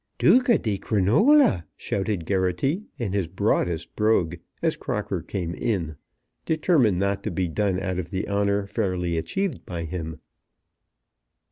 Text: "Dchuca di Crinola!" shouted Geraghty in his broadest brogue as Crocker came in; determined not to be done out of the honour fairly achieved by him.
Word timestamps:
"Dchuca 0.17 0.59
di 0.59 0.79
Crinola!" 0.79 1.65
shouted 1.77 2.25
Geraghty 2.25 2.85
in 2.97 3.11
his 3.13 3.27
broadest 3.27 3.95
brogue 3.95 4.33
as 4.63 4.75
Crocker 4.75 5.21
came 5.21 5.53
in; 5.53 5.95
determined 6.43 6.97
not 6.97 7.21
to 7.21 7.29
be 7.29 7.47
done 7.47 7.79
out 7.79 7.99
of 7.99 8.09
the 8.09 8.27
honour 8.27 8.65
fairly 8.65 9.15
achieved 9.15 9.63
by 9.63 9.83
him. 9.83 10.19